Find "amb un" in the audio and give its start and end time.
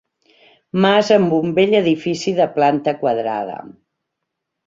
1.15-1.51